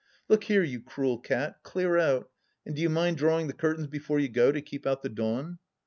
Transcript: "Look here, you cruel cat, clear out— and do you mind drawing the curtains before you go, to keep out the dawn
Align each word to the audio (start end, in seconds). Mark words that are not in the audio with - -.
"Look 0.29 0.45
here, 0.45 0.63
you 0.63 0.81
cruel 0.81 1.19
cat, 1.19 1.57
clear 1.61 1.99
out— 1.99 2.27
and 2.65 2.75
do 2.75 2.81
you 2.81 2.89
mind 2.89 3.17
drawing 3.17 3.45
the 3.45 3.53
curtains 3.53 3.85
before 3.85 4.19
you 4.19 4.29
go, 4.29 4.51
to 4.51 4.59
keep 4.59 4.87
out 4.87 5.03
the 5.03 5.09
dawn 5.09 5.59